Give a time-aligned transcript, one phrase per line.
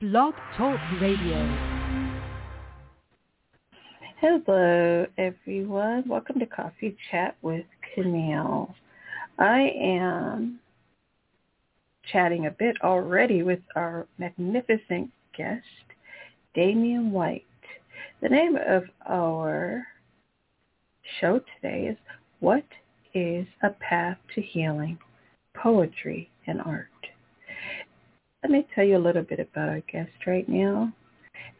[0.00, 1.44] Blog Talk Radio.
[4.20, 6.04] Hello, everyone.
[6.06, 8.72] Welcome to Coffee Chat with Camille.
[9.40, 10.60] I am
[12.12, 15.64] chatting a bit already with our magnificent guest,
[16.54, 17.44] Damian White.
[18.22, 19.84] The name of our
[21.20, 21.96] show today is
[22.38, 22.62] What
[23.14, 24.96] is a Path to Healing?
[25.54, 26.86] Poetry and Art.
[28.48, 30.90] Let me tell you a little bit about our guest right now.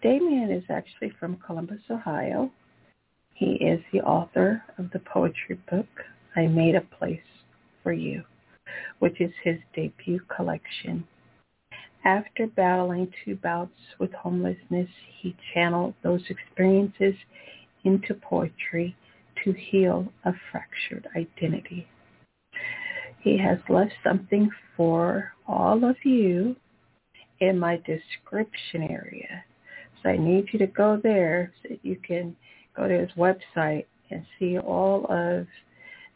[0.02, 2.50] Damian is actually from Columbus, Ohio.
[3.34, 5.86] He is the author of the poetry book,
[6.34, 7.20] I Made a Place
[7.82, 8.24] for You,
[9.00, 11.06] which is his debut collection.
[12.06, 14.88] After battling two bouts with homelessness,
[15.20, 17.16] he channeled those experiences
[17.84, 18.96] into poetry
[19.44, 21.86] to heal a fractured identity.
[23.20, 26.56] He has left something for all of you
[27.40, 29.44] in my description area.
[30.02, 32.36] So I need you to go there so you can
[32.76, 35.46] go to his website and see all of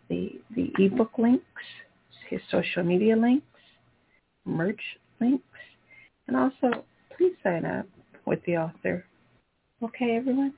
[0.08, 1.44] the the ebook links,
[2.28, 3.46] his social media links,
[4.44, 4.80] merch
[5.20, 5.44] links,
[6.28, 6.84] and also
[7.16, 7.86] please sign up
[8.24, 9.04] with the author.
[9.82, 10.54] Okay, everyone.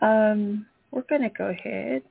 [0.00, 2.02] Um, we're going to go ahead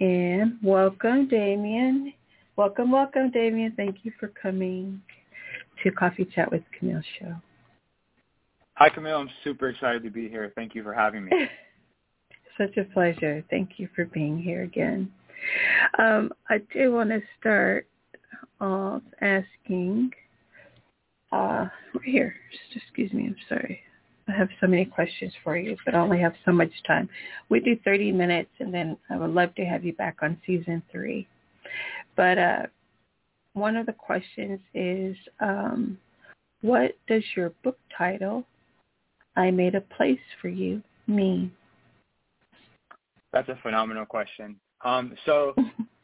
[0.00, 2.12] and welcome Damian.
[2.56, 3.72] Welcome, welcome, Damian.
[3.76, 5.00] Thank you for coming
[5.82, 7.34] to Coffee Chat with Camille show.
[8.74, 9.18] Hi, Camille.
[9.18, 10.52] I'm super excited to be here.
[10.54, 11.32] Thank you for having me.
[12.58, 13.44] Such a pleasure.
[13.50, 15.10] Thank you for being here again.
[15.98, 17.86] Um, I do want to start
[18.60, 20.10] off asking,
[21.32, 23.80] uh, right here, just excuse me, I'm sorry.
[24.28, 27.08] I have so many questions for you, but I only have so much time.
[27.48, 30.82] We do 30 minutes, and then I would love to have you back on season
[30.90, 31.28] three.
[32.16, 32.62] But uh,
[33.56, 35.98] one of the questions is, um,
[36.60, 38.44] what does your book title,
[39.34, 41.50] I Made a Place for You, mean?
[43.32, 44.56] That's a phenomenal question.
[44.84, 45.54] Um, so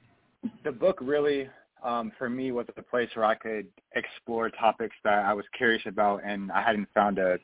[0.65, 1.49] the book really,
[1.85, 5.83] um, for me, was a place where I could explore topics that I was curious
[5.87, 7.39] about, and I hadn't found a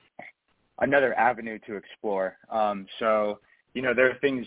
[0.80, 2.36] another avenue to explore.
[2.50, 3.40] Um, so,
[3.74, 4.46] you know, there are things,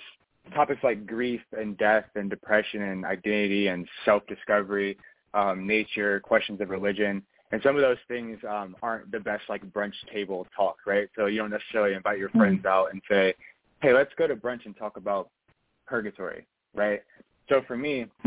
[0.56, 4.98] topics like grief and death and depression and identity and self-discovery
[5.34, 7.24] um, nature, questions of religion.
[7.52, 11.10] And some of those things um, aren't the best like brunch table talk, right?
[11.16, 12.68] So you don't necessarily invite your friends mm-hmm.
[12.68, 13.34] out and say,
[13.82, 15.30] hey, let's go to brunch and talk about
[15.86, 17.02] purgatory, right?
[17.50, 18.06] So for me,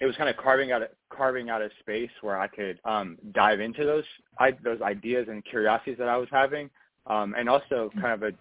[0.00, 3.18] it was kind of carving out a, carving out a space where I could um,
[3.32, 4.04] dive into those
[4.38, 6.70] I, those ideas and curiosities that I was having,
[7.08, 8.32] um, and also kind of a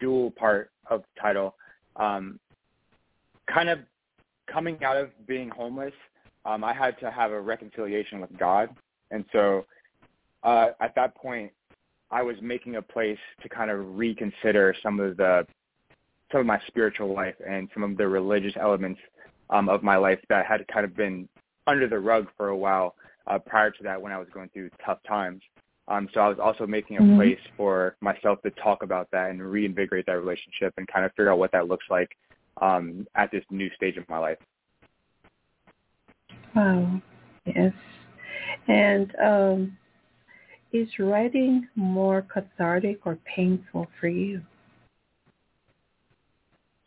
[0.00, 1.56] dual part of title,
[1.96, 2.40] um,
[3.52, 3.80] kind of
[4.50, 5.92] coming out of being homeless
[6.44, 8.70] um, I had to have a reconciliation with God.
[9.10, 9.66] And so
[10.42, 11.52] uh, at that point,
[12.10, 15.46] I was making a place to kind of reconsider some of the
[16.30, 18.98] some of my spiritual life and some of the religious elements
[19.50, 21.28] um, of my life that had kind of been
[21.66, 22.94] under the rug for a while
[23.26, 25.42] uh, prior to that when I was going through tough times.
[25.88, 27.16] Um, so I was also making a mm-hmm.
[27.16, 31.30] place for myself to talk about that and reinvigorate that relationship and kind of figure
[31.30, 32.16] out what that looks like
[32.60, 34.38] um, at this new stage of my life.
[36.54, 37.00] Wow.
[37.46, 37.72] Yes.
[38.68, 39.78] And um,
[40.72, 44.42] is writing more cathartic or painful for you?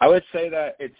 [0.01, 0.95] I would say that it's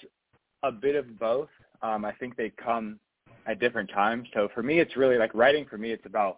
[0.64, 1.50] a bit of both.
[1.82, 3.00] Um, I think they come
[3.46, 4.28] at different times.
[4.34, 5.66] So for me, it's really like writing.
[5.70, 6.38] For me, it's about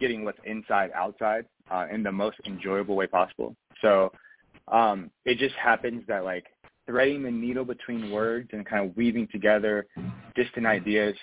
[0.00, 3.54] getting what's inside outside uh, in the most enjoyable way possible.
[3.82, 4.12] So
[4.68, 6.46] um, it just happens that like
[6.86, 9.86] threading the needle between words and kind of weaving together
[10.34, 11.16] distant ideas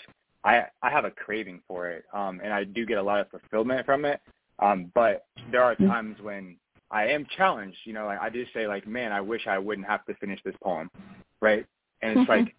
[0.43, 3.29] I I have a craving for it, um, and I do get a lot of
[3.29, 4.21] fulfillment from it.
[4.59, 5.87] Um, but there are mm-hmm.
[5.87, 6.57] times when
[6.91, 7.77] I am challenged.
[7.85, 10.39] You know, like I just say like, man, I wish I wouldn't have to finish
[10.43, 10.89] this poem,
[11.41, 11.65] right?
[12.01, 12.55] And it's like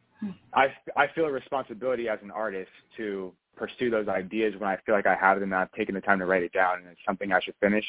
[0.55, 4.95] I I feel a responsibility as an artist to pursue those ideas when I feel
[4.95, 7.01] like I have them and I've taken the time to write it down and it's
[7.07, 7.85] something I should finish.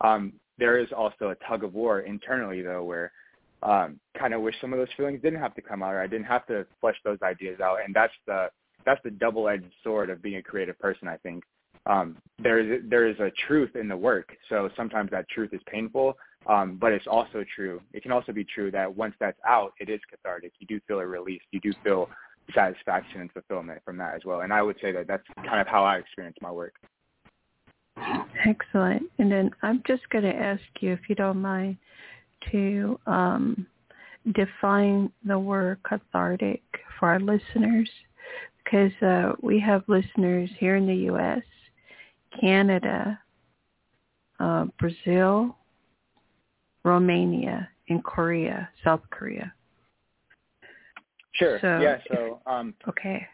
[0.00, 3.12] Um, there is also a tug of war internally though where
[3.62, 6.06] um, kind of wish some of those feelings didn't have to come out or I
[6.06, 7.78] didn't have to flesh those ideas out.
[7.84, 8.48] And that's the
[8.84, 11.08] that's the double-edged sword of being a creative person.
[11.08, 11.44] I think
[11.86, 15.60] um, there is there is a truth in the work, so sometimes that truth is
[15.66, 16.16] painful,
[16.46, 17.80] um, but it's also true.
[17.92, 20.52] It can also be true that once that's out, it is cathartic.
[20.58, 21.42] You do feel a release.
[21.52, 22.08] You do feel
[22.54, 24.40] satisfaction and fulfillment from that as well.
[24.40, 26.74] And I would say that that's kind of how I experience my work.
[28.46, 29.02] Excellent.
[29.18, 31.76] And then I'm just going to ask you, if you don't mind,
[32.50, 33.66] to um,
[34.32, 36.62] define the word cathartic
[36.98, 37.88] for our listeners
[38.70, 41.42] because uh, we have listeners here in the U.S.,
[42.40, 43.18] Canada,
[44.38, 45.56] uh, Brazil,
[46.84, 49.52] Romania, and Korea, South Korea.
[51.32, 51.58] Sure.
[51.60, 51.98] So, yeah.
[52.08, 53.26] So um, okay.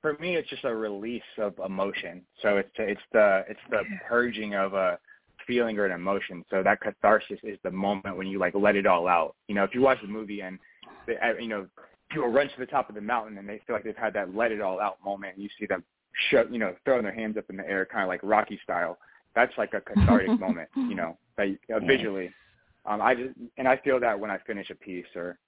[0.00, 2.22] For me, it's just a release of emotion.
[2.40, 3.88] So it's it's the it's the Okay.
[4.08, 4.98] purging of a
[5.46, 6.44] feeling or an emotion.
[6.50, 9.34] So that catharsis is the moment when you like let it all out.
[9.48, 10.58] You know, if you watch the movie and
[11.08, 11.66] uh, you know
[12.10, 14.34] people run to the top of the mountain and they feel like they've had that
[14.34, 15.84] let it all out moment, and you see them
[16.30, 18.98] shut you know throwing their hands up in the air, kind of like Rocky style.
[19.34, 20.68] That's like a cathartic moment.
[20.88, 22.32] You know, that uh, visually.
[22.86, 25.38] Um, I just and I feel that when I finish a piece or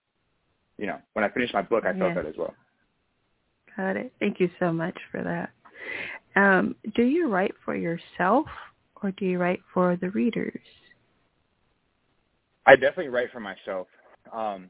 [0.78, 2.16] you know when I finish my book, I felt Yes.
[2.16, 2.54] that as well.
[3.76, 4.12] Got it.
[4.20, 5.50] Thank you so much for that.
[6.36, 8.46] Um, do you write for yourself
[9.02, 10.60] or do you write for the readers?
[12.66, 13.86] I definitely write for myself.
[14.32, 14.68] Um,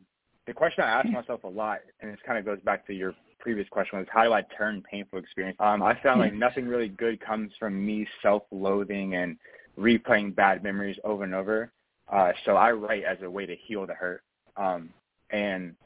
[0.50, 3.14] the question I ask myself a lot, and this kind of goes back to your
[3.38, 5.56] previous question, was how do I turn painful experience?
[5.61, 9.37] Um, I found like nothing really good comes from me self-loathing and
[9.79, 11.70] replaying bad memories over and over.
[12.12, 14.25] Uh, so I write as a way to heal the hurt.
[14.56, 14.91] Um,
[15.31, 15.76] and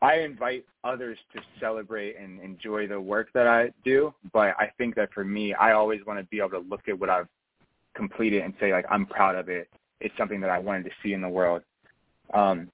[0.00, 4.94] I invite others to celebrate and enjoy the work that I do, but I think
[4.94, 7.26] that for me, I always want to be able to look at what I've
[7.96, 9.68] completed and say like I'm proud of it.
[10.00, 11.62] It's something that I wanted to see in the world.
[12.32, 12.70] Um,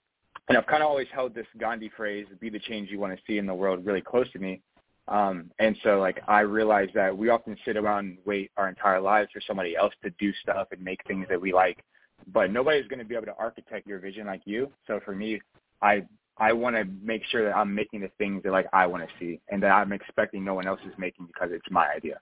[0.49, 3.23] and I've kind of always held this Gandhi phrase, "Be the change you want to
[3.27, 4.61] see in the world," really close to me.
[5.09, 9.01] Um, and so like I realize that we often sit around and wait our entire
[9.01, 11.85] lives for somebody else to do stuff and make things that we like,
[12.33, 14.71] but nobody's going to be able to architect your vision like you.
[14.87, 15.41] So for me,
[15.81, 16.07] I
[16.39, 19.09] I want to make sure that I'm making the things that like I want to
[19.19, 22.19] see and that I'm expecting no one else is making because it's my idea.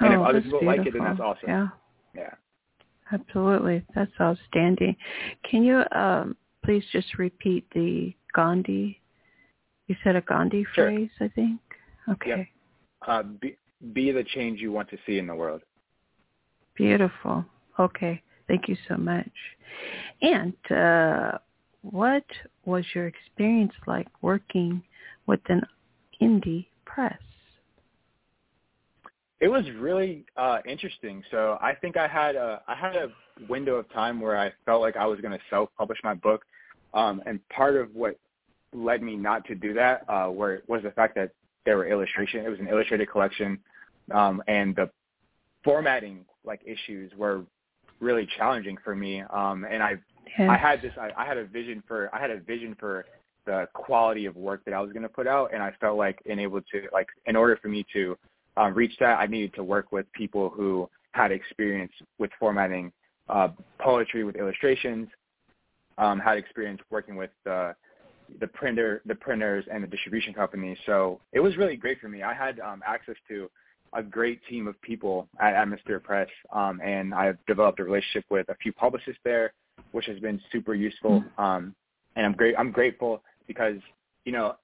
[0.00, 0.78] And if oh, other that's people beautiful.
[0.78, 1.48] like it, then that's awesome.
[1.48, 1.68] Yeah,
[2.14, 2.30] Yeah.
[3.12, 3.84] absolutely.
[3.94, 4.96] That's outstanding.
[5.50, 9.00] Can you um, please just repeat the Gandhi?
[9.86, 10.90] You said a Gandhi Sure.
[10.90, 11.60] phrase, I think.
[12.08, 12.50] Okay.
[13.06, 13.56] Uh, be,
[13.92, 15.62] be the change you want to see in the world.
[16.74, 17.44] Beautiful.
[17.78, 18.20] Okay.
[18.48, 19.30] Thank you so much.
[20.22, 21.38] And uh,
[21.82, 22.24] what
[22.64, 24.82] was your experience like working
[25.26, 25.62] with an
[26.20, 27.18] indie press?
[29.40, 31.22] It was really uh, interesting.
[31.30, 33.08] So I think I had a I had a
[33.48, 36.44] window of time where I felt like I was going to self-publish my book,
[36.94, 38.18] um, and part of what
[38.72, 41.30] led me not to do that uh, were, was the fact that
[41.64, 42.44] there were illustration.
[42.44, 43.58] It was an illustrated collection,
[44.12, 44.90] um, and the
[45.64, 47.42] formatting like issues were
[48.00, 49.22] really challenging for me.
[49.22, 49.98] Um, and I
[50.38, 50.50] Yes.
[50.50, 50.92] I had this.
[51.00, 52.10] I, I had a vision for.
[52.14, 53.06] I had a vision for
[53.46, 56.18] the quality of work that I was going to put out, and I felt like
[56.26, 58.18] in able to like in order for me to
[58.56, 62.92] um, reach that, I needed to work with people who had experience with formatting
[63.28, 63.48] uh,
[63.78, 65.08] poetry with illustrations,
[65.98, 67.74] um, had experience working with the
[68.40, 70.76] the printer, the printers, and the distribution companies.
[70.84, 72.22] So it was really great for me.
[72.22, 73.48] I had um, access to
[73.92, 78.48] a great team of people at Atmosphere Press, um, and I've developed a relationship with
[78.48, 79.52] a few publicists there,
[79.92, 81.22] which has been super useful.
[81.38, 81.74] Um,
[82.16, 82.54] and I'm great.
[82.58, 83.76] I'm grateful because
[84.24, 84.56] you know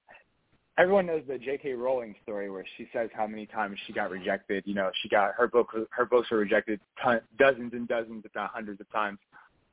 [0.78, 1.74] everyone knows the J.K.
[1.74, 4.64] Rowling story where she says how many times she got rejected.
[4.66, 5.68] You know, she got her book.
[5.90, 9.18] Her books were rejected ton, dozens and dozens, if not hundreds of times.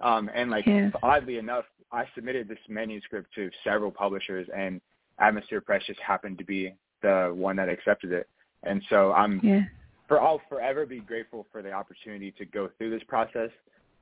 [0.02, 0.66] Um, and like
[1.04, 4.80] oddly enough, I submitted this manuscript to several publishers, and
[5.20, 8.28] Atmosphere Press just happened to be the one that accepted it.
[8.64, 9.64] And so I'm Yeah.
[10.08, 13.52] for I'll forever be grateful for the opportunity to go through this process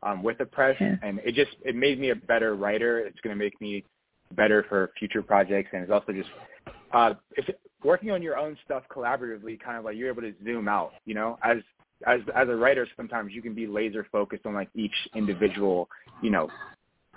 [0.03, 0.95] um, with the press, Yeah.
[1.01, 2.99] and it just it made me a better writer.
[2.99, 3.83] It's going to make me
[4.33, 6.29] better for future projects, and it's also just
[6.91, 7.49] uh, it's
[7.83, 9.59] working on your own stuff collaboratively.
[9.59, 10.93] Kind of like you're able to zoom out.
[11.05, 11.57] You know, as
[12.05, 15.89] as as a writer, sometimes you can be laser focused on like each individual,
[16.21, 16.49] you know,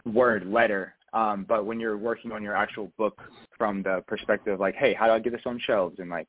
[0.05, 0.95] word letter.
[1.13, 3.21] Um, but when you're working on your actual book
[3.59, 6.29] from the perspective like, hey, how do I get this on shelves, and like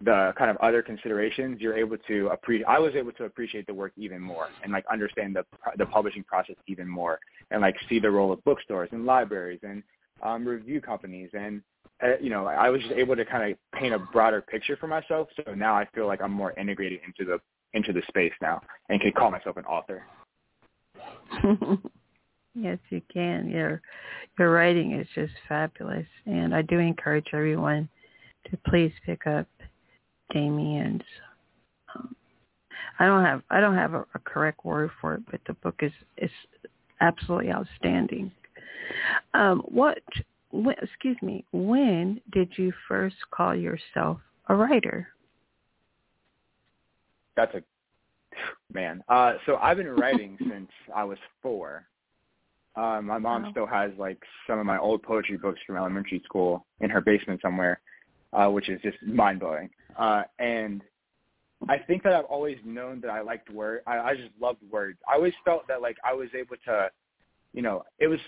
[0.00, 2.66] the kind of other considerations, you're able to appreciate.
[2.66, 5.44] I was able to appreciate the work even more and like understand the
[5.76, 7.18] the publishing process even more,
[7.50, 9.82] and like see the role of bookstores and libraries and
[10.22, 11.60] um, review companies and
[12.02, 14.86] uh, you know I was just able to kind of paint a broader picture for
[14.86, 15.28] myself.
[15.44, 17.38] So now I feel like I'm more integrated into the
[17.74, 20.04] into the space now and can call myself an author.
[22.54, 23.48] yes, you can.
[23.48, 23.82] Your
[24.38, 27.88] your writing is just fabulous, and I do encourage everyone
[28.50, 29.46] to please pick up
[30.32, 31.02] Damian's.
[31.94, 32.14] Um,
[32.98, 35.76] I don't have I don't have a, a correct word for it, but the book
[35.80, 36.30] is is
[37.00, 38.30] absolutely outstanding.
[39.34, 39.98] Um, what?
[40.50, 41.44] When, excuse me.
[41.52, 45.08] When did you first call yourself a writer?
[47.36, 47.62] That's a
[48.72, 49.02] man.
[49.08, 51.86] Uh, so I've been writing since I was four.
[52.76, 53.50] Uh, my mom Wow.
[53.52, 57.40] still has like some of my old poetry books from elementary school in her basement
[57.40, 57.80] somewhere,
[58.32, 59.70] uh, which is just mind blowing.
[59.96, 60.82] Uh, and
[61.68, 63.82] I think that I've always known that I liked word.
[63.86, 64.98] I, I just loved words.
[65.08, 66.90] I always felt that like I was able to,
[67.52, 68.18] you know, it was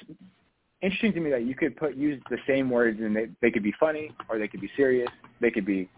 [0.81, 3.63] interesting to me that you could put use the same words and they they could
[3.63, 5.09] be funny or they could be serious.
[5.41, 5.89] They could be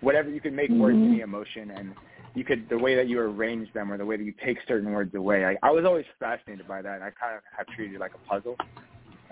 [0.00, 0.28] whatever.
[0.28, 0.80] You could make mm-hmm.
[0.80, 1.94] words any emotion and
[2.34, 4.92] you could the way that you arrange them or the way that you take certain
[4.92, 5.44] words away.
[5.44, 6.96] I, I was always fascinated by that.
[6.96, 8.56] And I kind of have treated it like a puzzle.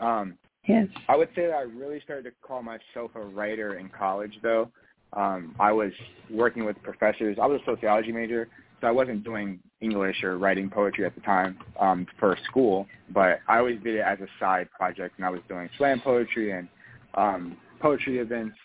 [0.01, 0.87] Um, yes.
[1.09, 4.71] I would say that I really started to call myself a writer in college, though.
[5.15, 5.93] Um, I was
[6.31, 7.37] working with professors.
[7.41, 8.49] I was a sociology major,
[8.81, 13.41] so I wasn't doing English or writing poetry at the time um, for school, but
[13.49, 16.69] I always did it as a side project, and I was doing slam poetry and
[17.15, 18.57] um, poetry events,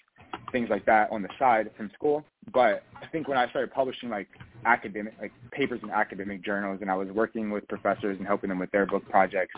[0.51, 2.23] things like that on the side from school.
[2.53, 4.27] But I think when I started publishing like
[4.65, 8.59] academic like papers in academic journals, and I was working with professors and helping them
[8.59, 9.53] with their book projects,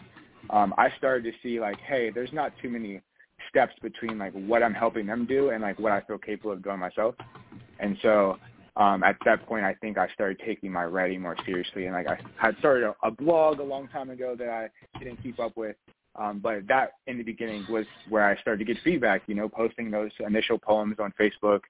[0.52, 3.02] um, I started to see like, hey, there's not too many
[3.50, 6.64] steps between like what I'm helping them do and like what I feel capable of
[6.64, 7.16] doing myself.
[7.80, 8.38] And so
[8.76, 11.88] um, at that point, I think I started taking my writing more seriously.
[11.88, 15.24] And like I had started a, a blog a long time ago that I didn't
[15.24, 15.76] keep up with.
[16.16, 19.50] Um, but that in the beginning was where I started to get feedback, you know,
[19.50, 21.62] posting those initial poems on Facebook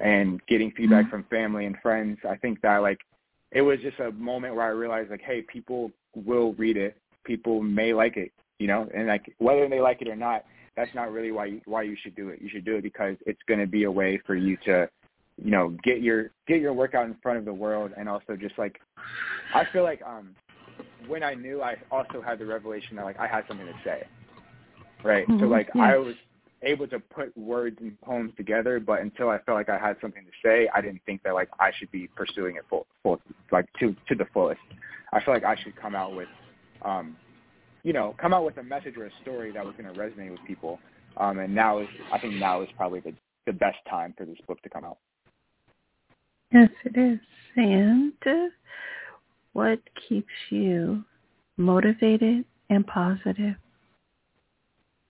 [0.00, 1.10] and getting feedback mm-hmm.
[1.10, 2.18] from family and friends.
[2.28, 2.98] I think that like
[3.52, 6.96] it was just a moment where I realized like, hey, people will read it.
[7.24, 10.44] People may like it, you know, and like whether they like it or not,
[10.76, 12.40] that's not really why you, why you should do it.
[12.40, 14.88] You should do it because it's going to be a way for you to,
[15.42, 18.56] you know, get your get your workout in front of the world, and also just
[18.58, 18.80] like,
[19.54, 20.34] I feel like um,
[21.06, 24.06] when I knew, I also had the revelation that like I had something to say,
[25.04, 25.26] right?
[25.26, 25.40] Mm-hmm.
[25.40, 25.82] So like yeah.
[25.82, 26.14] I was
[26.62, 30.24] able to put words and poems together, but until I felt like I had something
[30.24, 33.66] to say, I didn't think that like I should be pursuing it full, full like
[33.80, 34.60] to to the fullest.
[35.12, 36.28] I feel like I should come out with
[36.82, 37.16] um,
[37.82, 40.30] you know, come out with a message or a story that was going to resonate
[40.30, 40.78] with people.
[41.16, 43.14] Um, and now is, I think now is probably the,
[43.46, 44.98] the best time for this book to come out.
[46.52, 47.18] Yes, it is.
[47.56, 48.48] And uh,
[49.52, 51.04] what keeps you
[51.56, 53.54] motivated and positive?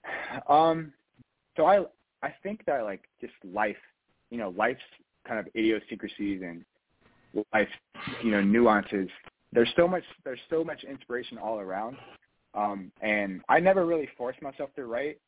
[0.49, 0.93] Um,
[1.61, 1.85] so I
[2.23, 3.77] I think that like just life,
[4.31, 4.81] you know, life's
[5.29, 6.65] kind of idiosyncrasies and
[7.53, 7.69] life,
[8.25, 9.09] you know, nuances.
[9.53, 11.97] There's so much there's so much inspiration all around.
[12.55, 15.19] Um, and I never really force myself to write.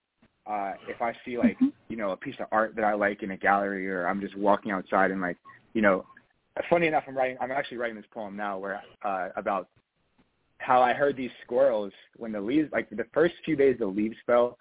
[0.47, 1.69] Uh, if I see like, mm-hmm.
[1.89, 4.37] you know, a piece of art that I like in a gallery or I'm just
[4.37, 5.37] walking outside and like,
[5.75, 6.05] you know,
[6.69, 9.69] funny enough, I'm writing, I'm actually writing this poem now where, uh, about
[10.59, 14.17] how I heard these squirrels when the leaves, like the first few days the leaves
[14.27, 14.59] fell,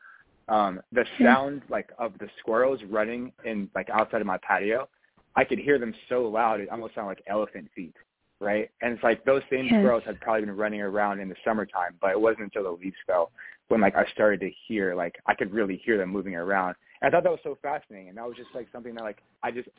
[0.51, 4.87] um, the sound like of the squirrels running in like outside of my patio,
[5.35, 7.95] I could hear them so loud it almost sounded like elephant feet
[8.41, 8.69] right?
[8.81, 9.75] And it's like those same yes.
[9.75, 12.97] squirrels had probably been running around in the summertime, but it wasn't until the leaves
[13.05, 13.31] fell
[13.67, 16.75] when like I started to hear like I could really hear them moving around.
[17.01, 19.19] And I thought that was so fascinating, and that was just like something that like
[19.43, 19.69] I just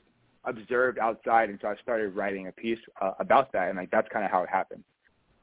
[0.45, 4.09] observed outside, and so I started writing a piece uh, about that, and like that's
[4.13, 4.85] kind of how it happened.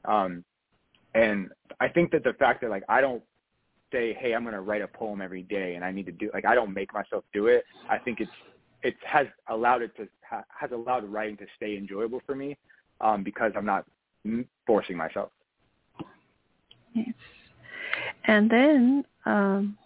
[0.06, 0.42] Um,
[1.14, 3.22] and I think that the fact that like I don't
[3.92, 6.30] say, hey, I'm going to write a poem every day, and I need to do
[6.32, 7.64] like I don't make myself do it.
[7.88, 8.30] I think it's
[8.82, 12.56] it has allowed it to ha, has allowed writing to stay enjoyable for me
[13.00, 13.84] um, because I'm not
[14.66, 15.30] forcing myself.
[16.94, 17.14] Yes.
[18.24, 19.76] And then, um,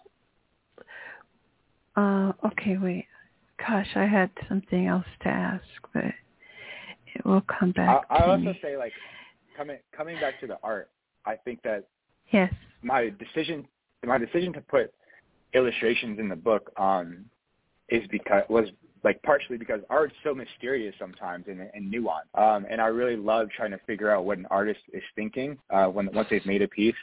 [1.95, 3.05] uh, okay, wait.
[3.57, 6.05] Gosh, I had something else to ask, but
[7.13, 8.03] it will come back.
[8.09, 8.59] I, I also me.
[8.61, 8.91] say, like,
[9.55, 10.89] coming coming back to the art,
[11.25, 11.87] I think that
[12.31, 13.65] yes, my decision
[14.07, 14.93] my decision to put
[15.53, 17.25] illustrations in the book um,
[17.89, 18.67] is because was
[19.03, 22.33] like partially because art's so mysterious sometimes and, and nuanced.
[22.33, 25.85] Um, and I really love trying to figure out what an artist is thinking uh,
[25.85, 26.95] when once they've made a piece.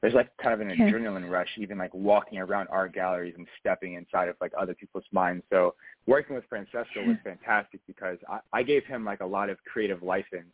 [0.00, 0.88] There's like kind of an yeah.
[0.88, 5.04] adrenaline rush, even like walking around art galleries and stepping inside of like other people's
[5.12, 5.44] minds.
[5.48, 5.74] So
[6.06, 10.02] working with Francesco was fantastic because I, I gave him like a lot of creative
[10.02, 10.50] license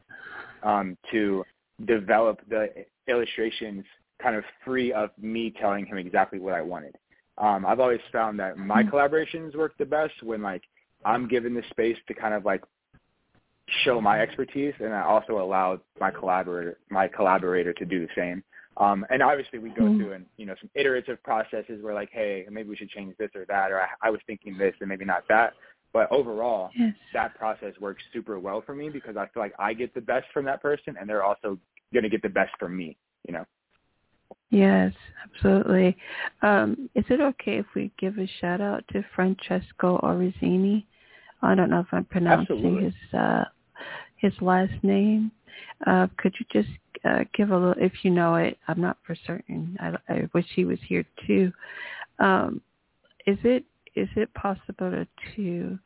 [0.64, 1.44] um, to
[1.86, 2.68] develop the
[3.06, 3.84] illustrations
[4.22, 6.96] kind of free of me telling him exactly what I wanted.
[7.38, 8.94] Um, I've always found that my mm-hmm.
[8.94, 10.62] collaborations work the best when like
[11.04, 12.62] I'm given the space to kind of like
[13.84, 18.42] show my expertise, and I also allow my collaborator my collaborator to do the same.
[18.76, 19.98] Um, and obviously, we go mm-hmm.
[19.98, 23.30] through and you know some iterative processes where like, hey, maybe we should change this
[23.34, 25.54] or that, or I, I was thinking this and maybe not that.
[25.92, 26.94] But overall, yes.
[27.14, 30.26] that process works super well for me because I feel like I get the best
[30.34, 31.58] from that person, and they're also
[31.92, 32.96] going to get the best from me.
[33.26, 33.44] You know.
[34.50, 34.92] Yes,
[35.24, 35.96] absolutely.
[36.42, 40.84] Um, is it okay if we give a shout out to Francesco Orizini?
[41.42, 42.84] I don't know if I'm pronouncing absolutely.
[42.84, 43.44] his uh,
[44.16, 45.30] his last name.
[45.86, 46.74] Uh, could you just
[47.04, 48.58] uh, give a little, if you know it?
[48.66, 49.76] I'm not for certain.
[49.80, 51.52] I, I wish he was here too.
[52.18, 52.60] Um,
[53.26, 53.64] is it
[53.94, 55.78] is it possible to, to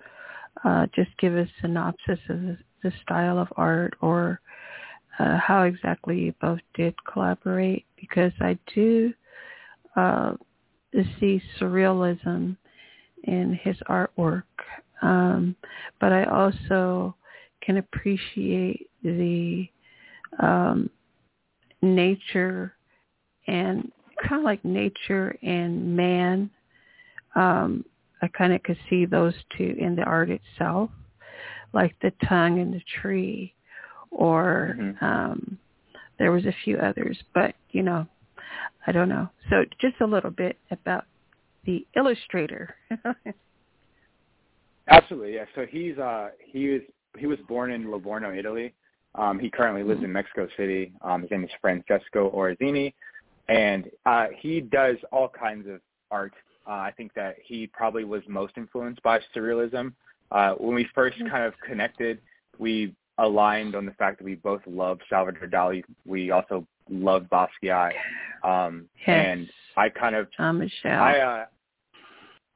[0.64, 4.40] uh, just give a synopsis of the style of art or
[5.18, 9.14] uh, how exactly you both did collaborate because I do
[9.96, 10.32] uh,
[11.20, 12.56] see surrealism
[13.24, 14.42] in his artwork,
[15.02, 15.54] um,
[16.00, 17.14] but I also
[17.62, 19.68] can appreciate the
[20.40, 20.90] um,
[21.80, 22.74] nature
[23.46, 26.50] and kind of like nature and man.
[27.36, 27.84] Um,
[28.20, 30.90] I kind of could see those two in the art itself,
[31.72, 33.54] like the tongue in the tree,
[34.10, 35.04] or mm-hmm.
[35.04, 35.58] um,
[36.22, 38.06] there was a few others, but you know,
[38.86, 39.28] I don't know.
[39.50, 41.06] So just a little bit about
[41.66, 42.76] the illustrator.
[44.88, 45.46] Absolutely, yeah.
[45.56, 46.82] So he's uh he was
[47.18, 48.72] he was born in Livorno, Italy.
[49.16, 50.92] Um, he currently lives in Mexico City.
[51.02, 52.94] Um, his name is Francesco Orazini,
[53.48, 55.80] and uh, he does all kinds of
[56.12, 56.32] art.
[56.68, 59.92] Uh, I think that he probably was most influenced by surrealism.
[60.30, 61.28] Uh, when we first mm-hmm.
[61.28, 62.20] kind of connected,
[62.58, 65.82] we aligned on the fact that we both love Salvador Dali.
[66.04, 67.92] We also love Basquiat,
[68.44, 69.26] um, yes.
[69.26, 71.00] and I kind of Jean Michel.
[71.00, 71.44] I uh,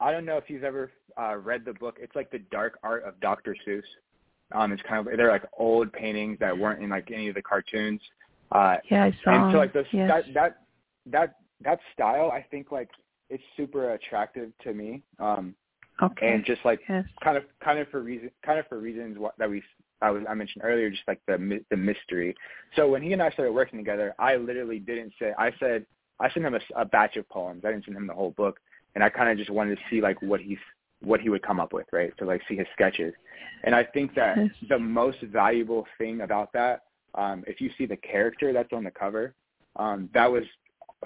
[0.00, 1.96] I don't know if you've ever uh, read the book.
[2.00, 3.56] It's like the dark art of Dr.
[3.66, 3.82] Seuss.
[4.52, 7.42] Um, it's kind of they're like old paintings that weren't in like any of the
[7.42, 8.00] cartoons.
[8.52, 9.44] Uh, yeah, I saw.
[9.44, 10.08] And so like those, yes.
[10.08, 10.56] that that
[11.06, 12.90] that that style, I think like
[13.30, 15.02] it's super attractive to me.
[15.18, 15.54] Um,
[16.02, 16.32] okay.
[16.32, 17.04] And just like yes.
[17.24, 19.62] kind of kind of for reason kind of for reasons that we
[20.02, 22.34] I was I mentioned earlier, just like the the mystery.
[22.74, 25.86] So when he and I started working together, I literally didn't say I said
[26.20, 27.62] I sent him a, a batch of poems.
[27.64, 28.58] I didn't send him the whole book,
[28.94, 30.58] and I kind of just wanted to see like what he's
[31.02, 32.16] what he would come up with, right?
[32.18, 33.14] To like see his sketches.
[33.64, 34.36] And I think that
[34.68, 36.82] the most valuable thing about that,
[37.14, 39.34] um, if you see the character that's on the cover,
[39.76, 40.44] um, that was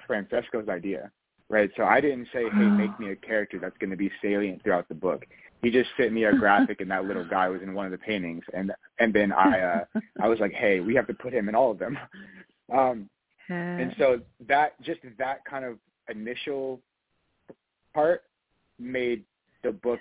[0.06, 1.10] Francesco's idea,
[1.48, 1.70] right?
[1.76, 4.88] So I didn't say, hey, make me a character that's going to be salient throughout
[4.88, 5.26] the book.
[5.62, 7.98] He just sent me a graphic, and that little guy was in one of the
[7.98, 11.48] paintings, and and then I uh, I was like, hey, we have to put him
[11.48, 11.98] in all of them.
[12.72, 13.10] Um,
[13.48, 16.80] and so that just that kind of initial
[17.92, 18.22] part
[18.78, 19.24] made
[19.64, 19.98] the book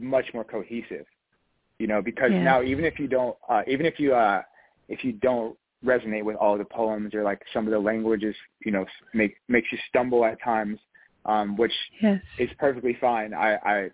[0.00, 1.06] much more cohesive.
[1.78, 2.42] You know, because yes.
[2.42, 4.42] now even if you don't, uh, even if you uh,
[4.88, 8.72] if you don't resonate with all the poems or like some of the languages, you
[8.72, 10.78] know, make makes you stumble at times,
[11.26, 12.20] um, which yes.
[12.38, 13.34] is perfectly fine.
[13.34, 13.90] I, I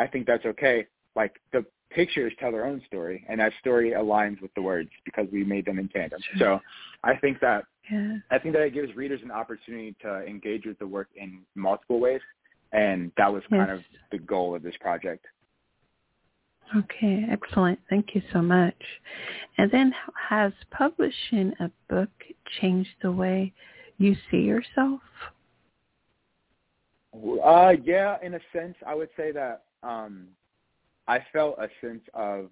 [0.00, 0.86] I think that's okay.
[1.14, 5.26] Like the pictures tell their own story, and that story aligns with the words because
[5.32, 6.20] we made them in tandem.
[6.38, 6.60] So
[7.04, 8.16] I think that yeah.
[8.30, 11.98] I think that it gives readers an opportunity to engage with the work in multiple
[11.98, 12.20] ways
[12.72, 13.78] and that was kind yes.
[13.78, 15.26] of the goal of this project.
[16.76, 17.80] Okay, excellent.
[17.88, 18.76] Thank you so much.
[19.58, 19.92] And then
[20.28, 22.10] has publishing a book
[22.60, 23.52] changed the way
[23.98, 25.00] you see yourself?
[27.12, 30.28] Uh, yeah, in a sense, I would say that um,
[31.08, 32.50] I felt a sense of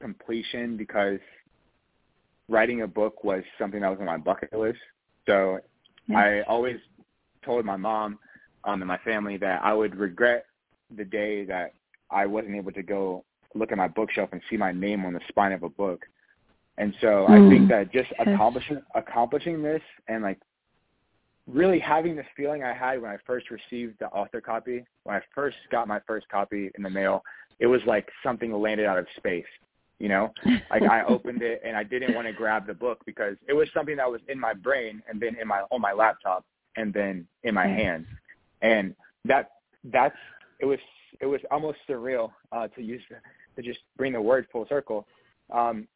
[0.00, 1.18] completion because
[2.48, 4.78] writing a book was something that was on my bucket list.
[5.26, 5.58] So
[6.06, 6.16] yes.
[6.16, 6.76] I always
[7.44, 8.18] told my mom
[8.64, 10.46] um, and my family that I would regret
[10.96, 11.74] the day that
[12.10, 15.20] I wasn't able to go look at my bookshelf and see my name on the
[15.28, 16.04] spine of a book.
[16.78, 17.30] And so mm.
[17.30, 20.38] I think that just accomplishing accomplishing this and like
[21.46, 25.20] really having this feeling I had when I first received the author copy, when I
[25.34, 27.22] first got my first copy in the mail,
[27.60, 29.44] it was like something landed out of space.
[29.98, 30.32] You know,
[30.70, 33.68] like I opened it and I didn't want to grab the book because it was
[33.72, 36.44] something that was in my brain and then in my on my laptop
[36.76, 38.06] and then in my hands
[38.62, 39.52] and that
[39.84, 40.16] that's
[40.60, 40.78] it was
[41.20, 43.02] it was almost surreal uh, to use
[43.56, 45.06] to just bring the word full circle
[45.50, 45.86] um,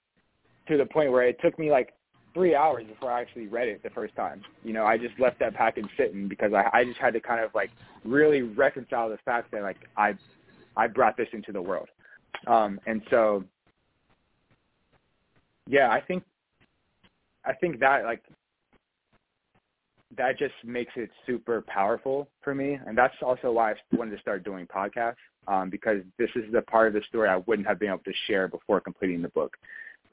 [0.69, 1.93] to the point where it took me like
[2.35, 4.43] three hours before I actually read it the first time.
[4.65, 7.43] You know, I just left that package sitting because I, I just had to kind
[7.45, 7.71] of like
[8.05, 10.15] really reconcile the fact that like I
[10.77, 11.89] I brought this into the world.
[12.47, 13.45] Um, and so
[15.67, 16.25] yeah, I think
[17.45, 18.23] I think that like
[20.17, 22.79] that just makes it super powerful for me.
[22.87, 25.15] And that's also why I wanted to start doing podcasts
[25.47, 28.13] um, because this is the part of the story I wouldn't have been able to
[28.27, 29.57] share before completing the book.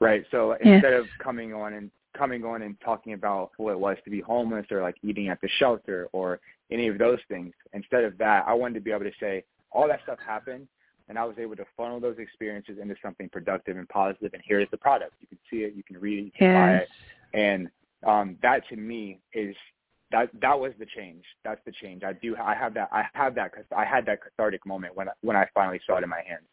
[0.00, 0.24] Right.
[0.30, 4.10] So instead of coming on and coming on and talking about what it was to
[4.10, 8.16] be homeless or like eating at the shelter or any of those things, instead of
[8.18, 10.68] that, I wanted to be able to say all that stuff happened
[11.08, 14.34] and I was able to funnel those experiences into something productive and positive.
[14.34, 15.14] And here is the product.
[15.20, 16.88] You can see it, you can read it, you can buy it.
[17.34, 17.70] And
[18.06, 19.54] um, that to me is
[20.10, 21.24] that that was the change.
[21.44, 22.02] That's the change.
[22.02, 22.36] I do.
[22.36, 22.88] I have that.
[22.92, 23.54] I have that.
[23.54, 26.46] Cause I had that cathartic moment when when I finally saw it in my hands,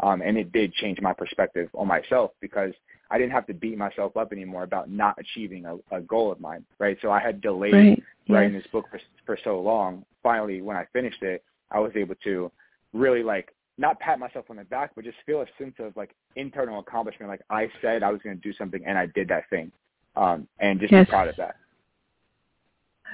[0.00, 2.72] um, and it did change my perspective on myself because
[3.10, 6.40] I didn't have to beat myself up anymore about not achieving a, a goal of
[6.40, 6.64] mine.
[6.78, 6.98] Right.
[7.02, 8.02] So I had delayed right.
[8.28, 8.62] writing yes.
[8.62, 10.04] this book for for so long.
[10.22, 12.50] Finally, when I finished it, I was able to
[12.92, 16.14] really like not pat myself on the back, but just feel a sense of like
[16.36, 17.30] internal accomplishment.
[17.30, 19.72] Like I said I was going to do something and I did that thing,
[20.16, 21.06] um, and just yes.
[21.06, 21.56] be proud of that.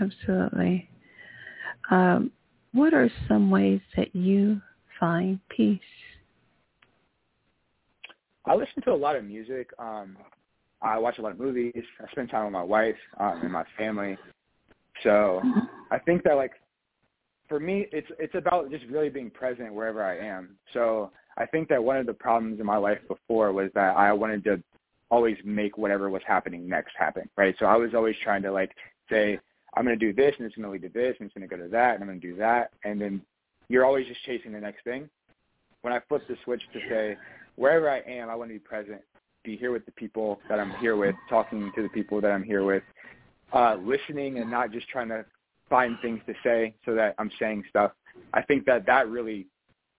[0.01, 0.89] Absolutely.
[1.91, 2.33] Um,
[2.73, 4.61] what are some ways that you
[4.99, 5.81] find peace?
[8.47, 9.71] I listen to a lot of music.
[9.79, 10.17] Um,
[10.83, 11.83] I watch a lot of movies.
[12.01, 14.19] I spend time with my wife um, and my family.
[15.03, 15.41] So
[15.91, 16.53] I think that like
[17.49, 20.57] for me, it's it's about just really being present wherever I am.
[20.73, 24.13] So I think that one of the problems in my life before was that I
[24.13, 24.63] wanted to
[25.11, 27.55] always make whatever was happening next happen, right?
[27.59, 28.75] So I was always trying to like
[29.11, 29.39] say
[29.75, 31.49] I'm going to do this and it's going to lead to this and it's going
[31.49, 33.23] to go to that and I'm going to do that, and then
[33.69, 35.09] you're always just chasing the next thing.
[35.83, 37.17] When I flipped the switch to say
[37.57, 39.01] wherever I am, I want to be present,
[39.45, 42.43] be here with the people that I'm here with, talking to the people that I'm
[42.43, 42.83] here with,
[43.53, 45.25] uh, listening and not just trying to
[45.69, 47.93] find things to say so that I'm saying stuff.
[48.33, 49.47] I think that that really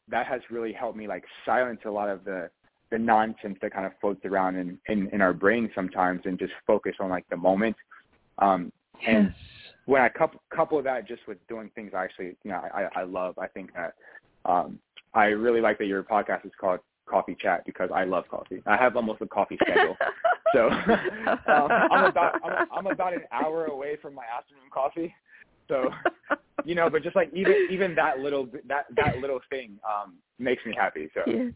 [0.08, 2.50] that has really helped me like silence a lot of the
[2.92, 6.54] the nonsense that kind of floats around in in, in our brains sometimes and just
[6.68, 7.76] focus on like the moment.
[8.40, 8.72] Um,
[9.08, 9.36] and yes.
[9.86, 13.04] when I couple couple that just with doing things I actually you know I I
[13.04, 13.96] love, I think that
[14.46, 14.80] um,
[15.14, 18.62] I really like that your podcast is called Coffee Chat because I love coffee.
[18.66, 19.96] I have almost a coffee schedule.
[20.54, 20.70] so
[21.52, 25.14] um, I'm about I'm, I'm about an hour away from my afternoon coffee.
[25.68, 25.90] So,
[26.64, 30.66] you know, but just like even even that little that that little thing um makes
[30.66, 31.10] me happy.
[31.14, 31.22] So.
[31.28, 31.54] Yes.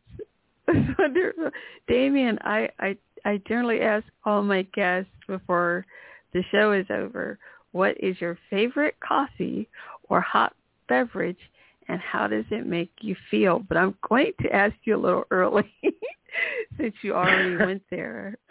[1.00, 1.50] Wonderful.
[1.88, 5.86] Damian, I, I I generally ask all my guests before
[6.34, 7.40] the show is over,
[7.72, 9.68] what is your favorite coffee
[10.10, 10.56] or hot
[10.88, 11.40] beverage
[11.90, 13.60] and how does it make you feel?
[13.60, 15.70] But I'm going to ask you a little early
[16.78, 18.38] since you already went there.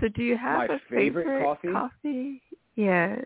[0.00, 1.72] so do you have My a favorite, favorite coffee?
[1.72, 2.42] coffee?
[2.76, 3.24] Yes.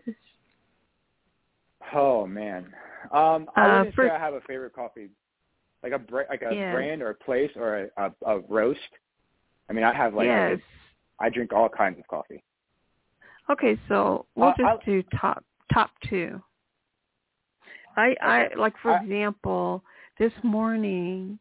[1.93, 2.73] Oh man,
[3.11, 5.09] um, I Uh, wouldn't for- say I have a favorite coffee,
[5.83, 6.73] like a like a Yeah.
[6.73, 8.79] brand or a place or a, a, a roast.
[9.69, 10.59] I mean, I have like yes.
[11.19, 12.43] I drink all kinds of coffee.
[13.49, 16.41] Okay, so we'll Uh, just I'll- do top top two.
[17.95, 19.83] I I like for I- example,
[20.19, 21.39] this morning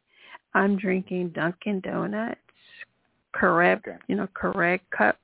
[0.55, 2.39] I'm drinking Dunkin' Donuts
[3.33, 3.97] correct, Okay.
[4.09, 5.19] you know, correct cup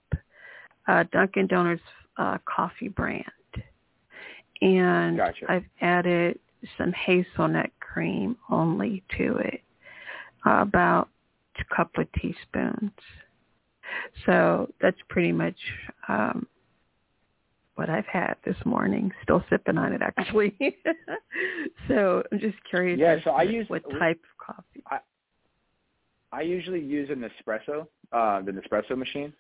[0.87, 1.83] uh Dunkin' Donuts
[2.17, 3.25] uh coffee brand.
[4.61, 5.47] And Gotcha.
[5.49, 6.39] I've added
[6.77, 9.61] some hazelnut cream only to it.
[10.47, 11.09] Uh, about
[11.59, 12.93] a couple of teaspoons.
[14.25, 15.57] So that's pretty much
[16.09, 16.47] um,
[17.79, 19.13] what I've had this morning.
[19.23, 20.53] Still sipping on it, actually.
[21.89, 22.99] so I'm just curious.
[22.99, 24.83] Yeah, so I use- what type of coffee.
[26.31, 29.33] I usually use an espresso, uh, the Nespresso machine,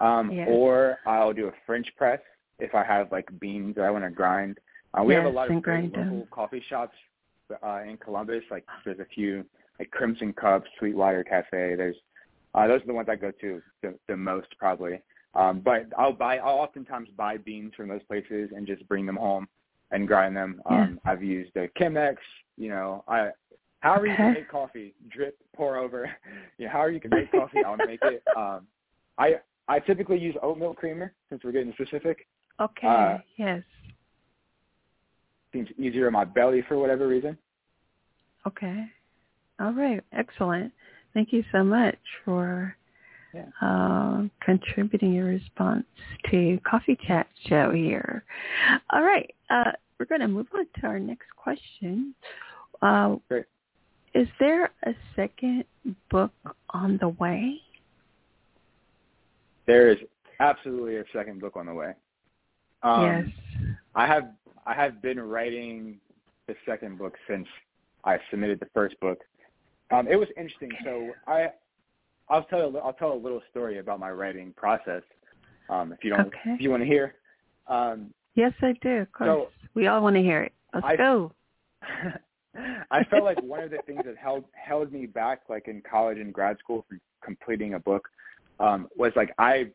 [0.00, 0.48] um, Yes.
[0.50, 2.18] or I'll do a French press
[2.58, 4.58] if I have like beans that I want to grind.
[4.98, 6.10] Uh, we have a lot of great them.
[6.14, 6.96] local coffee shops
[7.62, 8.42] uh, in Columbus.
[8.50, 9.44] Like there's a few
[9.78, 11.76] like Crimson Cup, Sweetwater Cafe.
[11.76, 11.96] There's
[12.56, 15.00] uh, those are the ones I go to the, the most probably.
[15.36, 16.38] Um, but I'll buy.
[16.38, 19.46] I'll oftentimes buy beans from those places and just bring them home
[19.90, 20.62] and grind them.
[20.66, 22.16] Um, I've used the Chemex.
[22.56, 23.30] You know, I
[23.80, 26.10] however you can make coffee, drip, pour over.
[26.58, 28.22] you know, however you can make coffee, I'll make it.
[28.36, 28.66] Um,
[29.18, 29.36] I
[29.68, 32.26] I typically use oat milk creamer since we're getting specific.
[32.60, 32.86] Okay.
[32.86, 33.62] uh, yes.
[35.52, 37.36] Seems easier on my belly for whatever reason.
[38.46, 38.86] Okay.
[39.58, 40.02] All right.
[40.12, 40.72] Excellent.
[41.14, 42.76] Thank you so much for
[43.36, 43.68] Yeah.
[43.68, 45.84] uh, contributing your response
[46.30, 48.24] to Coffee Chat Show here.
[48.90, 49.30] All right.
[49.50, 52.14] Uh, we're going to move on to our next question.
[52.80, 53.44] Uh, Great.
[54.14, 55.64] Is there a second
[56.10, 56.32] book
[56.70, 57.60] on the way?
[59.66, 59.98] There is
[60.40, 61.92] absolutely a second book on the way.
[62.82, 63.68] Um, yes.
[63.94, 64.30] I have
[64.66, 65.98] I have been writing
[66.46, 67.46] the second book since
[68.04, 69.18] I submitted the first book.
[69.90, 70.70] Um, it was interesting.
[70.84, 71.48] So I
[72.28, 75.02] I'll tell a, I'll tell a little story about my writing process.
[75.68, 76.38] Um, if you don't Okay.
[76.54, 77.14] if you want to hear.
[77.66, 78.98] Um, Yes, I do.
[78.98, 79.28] Of course.
[79.28, 80.52] So- we all want to hear it.
[80.74, 81.32] Let's I- go.
[82.90, 86.18] I felt like one of the things that held held me back, like in college
[86.18, 88.08] and grad school, from completing a book,
[88.60, 89.70] um, was like I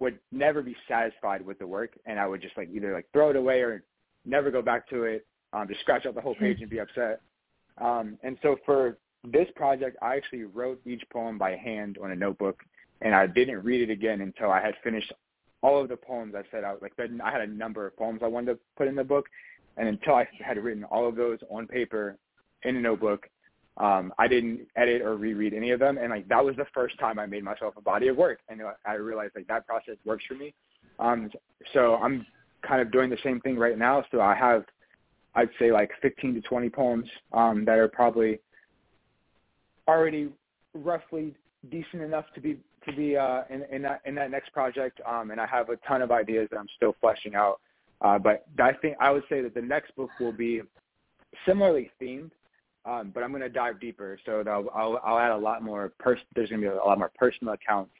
[0.00, 3.30] would never be satisfied with the work, and I would just like either like throw
[3.30, 3.82] it away or
[4.26, 7.22] never go back to it, um, just scratch out the whole page and be upset.
[7.78, 8.98] Um, and so for
[9.32, 12.62] this project, I actually wrote each poem by hand on a notebook,
[13.02, 15.12] and I didn't read it again until I had finished
[15.62, 16.82] all of the poems I set out.
[16.82, 19.26] Like I had a number of poems I wanted to put in the book,
[19.76, 22.16] and until I had written all of those on paper
[22.62, 23.28] in a notebook,
[23.78, 25.98] um, I didn't edit or reread any of them.
[25.98, 28.62] And like that was the first time I made myself a body of work, and
[28.86, 30.54] I realized like that process works for me.
[30.98, 31.30] Um,
[31.74, 32.24] so I'm
[32.66, 34.04] kind of doing the same thing right now.
[34.10, 34.64] So I have
[35.34, 38.40] I'd say like 15 to 20 poems um, that are probably
[39.88, 40.30] already
[40.74, 41.34] roughly
[41.70, 45.00] decent enough to be to be uh, in, in that in that next project.
[45.06, 47.60] Um, and I have a ton of ideas that I'm still fleshing out.
[48.00, 50.60] Uh, but I think I would say that the next book will be
[51.46, 52.30] similarly themed,
[52.84, 54.18] um, but I'm going to dive deeper.
[54.26, 55.92] So I'll, I'll, I'll add a lot more.
[55.98, 57.92] Pers- there's going to be a lot more personal accounts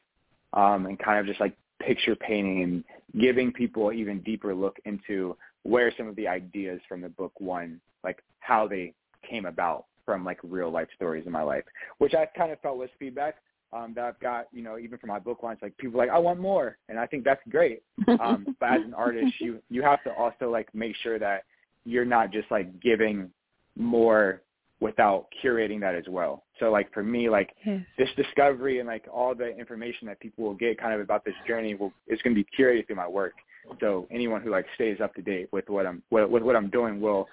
[0.52, 2.84] um, and kind of just like picture painting and
[3.20, 7.32] giving people an even deeper look into where some of the ideas from the book
[7.38, 8.92] one, like how they
[9.28, 11.64] came about from like real life stories in my life,
[11.98, 13.36] which I kind of felt was feedback
[13.72, 16.18] um, that I've got, you know, even from my book lines, like people like, I
[16.18, 16.78] want more.
[16.88, 17.82] And I think that's great.
[18.08, 21.44] Um, but as an artist, you, you have to also like make sure that
[21.84, 23.30] you're not just like giving
[23.76, 24.42] more
[24.80, 26.44] without curating that as well.
[26.60, 27.80] So like for me, like yes.
[27.98, 31.34] this discovery and like all the information that people will get kind of about this
[31.46, 33.34] journey will is going to be curated through my work.
[33.80, 36.70] So anyone who like stays up to date with what I'm what, with what I'm
[36.70, 37.26] doing will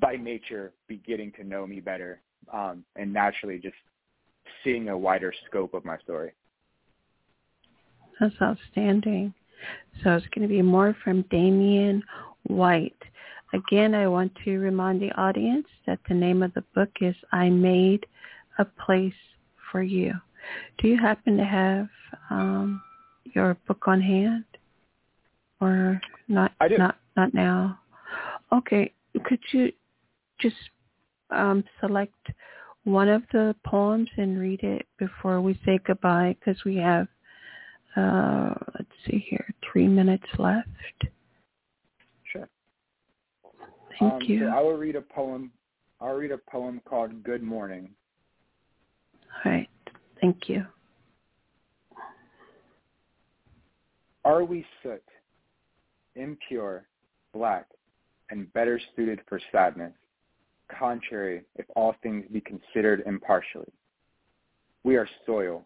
[0.00, 2.20] by nature be getting to know me better
[2.52, 3.74] um, and naturally just
[4.64, 6.32] seeing a wider scope of my story.
[8.20, 9.34] That's outstanding.
[10.02, 12.02] So it's going to be more from Damian
[12.44, 12.96] White.
[13.52, 17.50] Again, I want to remind the audience that the name of the book is I
[17.50, 18.06] Made
[18.58, 19.12] a Place
[19.70, 20.14] for You.
[20.78, 21.88] Do you happen to have
[22.30, 22.82] um,
[23.34, 24.44] your book on hand?
[25.60, 26.76] Or not I do.
[26.76, 27.78] not not now?
[28.52, 28.92] Okay.
[29.24, 29.72] Could you
[30.42, 30.56] just
[31.30, 32.14] um, select
[32.84, 37.06] one of the poems and read it before we say goodbye because we have
[37.96, 40.68] uh, let's see here, three minutes left.
[42.32, 42.48] Sure.
[43.98, 44.40] Thank um, you.
[44.40, 45.52] So I will read a poem.
[46.00, 47.90] I'll read a poem called Good Morning.
[49.44, 49.68] All right.
[50.20, 50.66] Thank you.
[54.24, 55.02] Are we soot,
[56.14, 56.86] impure,
[57.34, 57.66] black,
[58.30, 59.92] and better suited for sadness,
[60.78, 63.72] contrary if all things be considered impartially?
[64.84, 65.64] We are soil,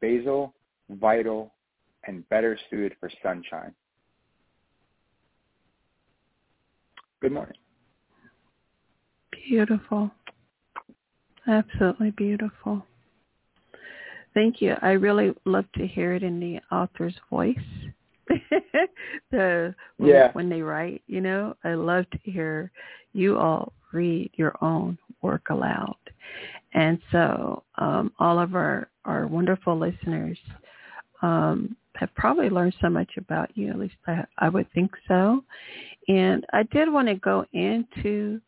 [0.00, 0.54] basal,
[0.90, 1.54] vital,
[2.06, 3.74] and better suited for sunshine.
[7.20, 7.56] Good morning.
[9.48, 10.10] Beautiful.
[11.46, 12.84] Absolutely beautiful.
[14.34, 14.74] Thank you.
[14.82, 17.56] I really love to hear it in the author's voice.
[19.30, 20.30] the yeah.
[20.32, 22.70] when they write, you know, I love to hear
[23.14, 25.96] you all read your own work aloud.
[26.74, 30.38] And so um, all of our, our wonderful listeners
[31.22, 33.70] um, have probably learned so much about you.
[33.70, 35.42] At least I, I would think so.
[36.08, 38.40] And I did want to go into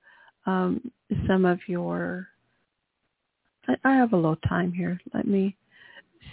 [0.46, 0.90] um,
[1.26, 2.28] some of your.
[3.68, 5.00] I, I have a little time here.
[5.12, 5.56] Let me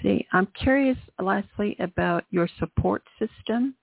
[0.02, 0.26] see.
[0.32, 3.76] I'm curious, lastly, about your support system,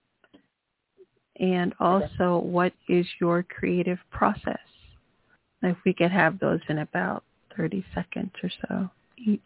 [1.41, 4.59] and also what is your creative process.
[5.65, 7.25] If we could have those in about
[7.57, 9.41] 30 seconds or so each.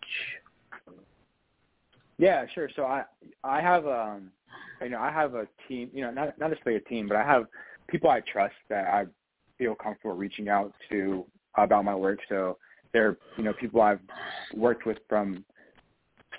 [2.18, 2.68] Yeah, sure.
[2.74, 3.04] So I
[3.44, 4.30] I have um
[4.82, 7.24] you know I have a team you know not not necessarily a team but I
[7.24, 7.46] have
[7.86, 9.06] people I trust that I
[9.56, 11.24] feel comfortable reaching out to
[11.56, 12.18] about my work.
[12.28, 12.58] So
[12.92, 14.00] they're you know people I've
[14.54, 15.44] worked with from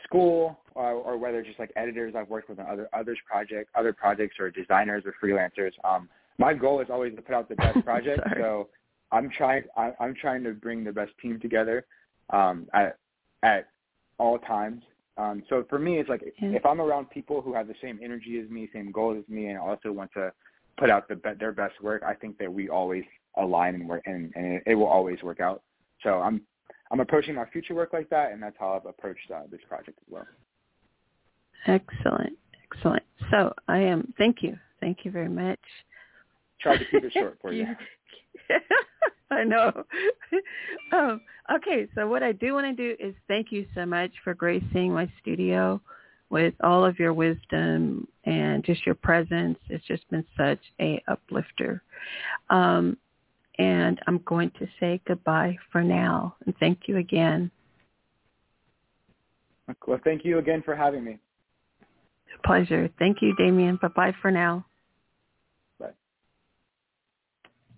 [0.03, 3.93] school or, or whether just like editors I've worked with on other others project other
[3.93, 5.71] projects or designers or freelancers.
[5.83, 8.21] Um, my goal is always to put out the best project.
[8.37, 8.69] so
[9.11, 11.85] I'm trying I, I'm trying to bring the best team together
[12.31, 12.97] um, at
[13.43, 13.69] at
[14.17, 14.83] all times
[15.19, 16.49] um, so for me, it's like yeah.
[16.49, 19.47] if I'm around people who have the same energy as me, same goals as me,
[19.47, 20.31] and also want to
[20.77, 23.03] put out the, their best work, I think that we always
[23.35, 25.61] align and work, and, and it, it will always work out.
[26.03, 26.41] So I'm
[26.89, 29.99] I'm approaching my future work like that, and that's how I've approached uh, this project
[30.07, 30.27] as well.
[31.67, 33.03] Excellent, excellent.
[33.29, 34.13] So I am.
[34.17, 35.59] Thank you, thank you very much.
[36.61, 37.67] Try to keep it short for you.
[39.32, 39.71] I know.
[40.91, 41.21] um,
[41.54, 44.93] okay, so what I do want to do is thank you so much for gracing
[44.93, 45.80] my studio
[46.30, 49.58] with all of your wisdom and just your presence.
[49.69, 51.82] It's just been such a uplifter.
[52.49, 52.97] Um,
[53.58, 56.36] and I'm going to say goodbye for now.
[56.45, 57.52] And thank you again.
[59.86, 61.19] Well, thank you again for having me.
[62.45, 62.89] Pleasure.
[62.97, 63.78] Thank you, Damian.
[63.82, 64.65] Bye-bye for now.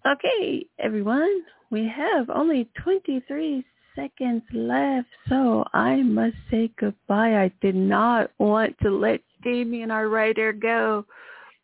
[0.04, 3.64] Okay, everyone, we have only 23
[3.96, 7.36] seconds left, so I must say goodbye.
[7.36, 11.06] I did not want to let Damian, our writer, go,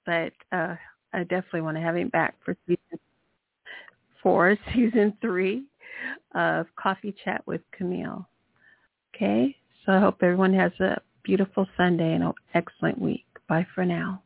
[0.05, 0.75] but uh,
[1.13, 2.99] I definitely want to have him back for season
[4.21, 5.63] four, season three
[6.35, 8.27] of Coffee Chat with Camille.
[9.15, 13.25] Okay, so I hope everyone has a beautiful Sunday and an excellent week.
[13.49, 14.21] Bye for now.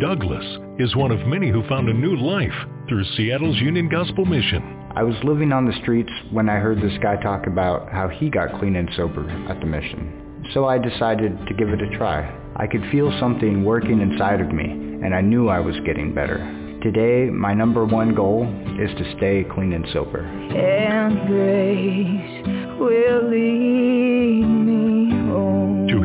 [0.00, 0.44] Douglas
[0.78, 2.52] is one of many who found a new life
[2.88, 4.90] through Seattle's Union Gospel Mission.
[4.94, 8.28] I was living on the streets when I heard this guy talk about how he
[8.28, 10.44] got clean and sober at the mission.
[10.52, 12.30] So I decided to give it a try.
[12.56, 16.38] I could feel something working inside of me, and I knew I was getting better.
[16.82, 18.44] Today, my number one goal
[18.78, 20.20] is to stay clean and sober.
[20.20, 23.96] And grace will lead me home.
[23.96, 24.05] To